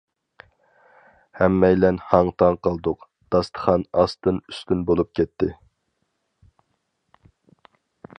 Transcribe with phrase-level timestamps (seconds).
[1.39, 3.05] ھەممەيلەن ھاڭ-تاڭ قالدۇق،
[3.35, 5.51] داستىخان ئاستىن-ئۈستۈن بولۇپ كەتتى.